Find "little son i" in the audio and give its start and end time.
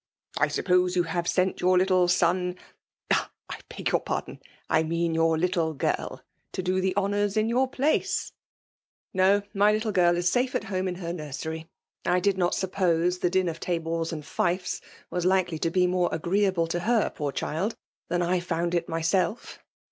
1.77-3.27